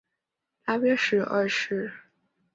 [0.65, 1.93] 拉约什二世。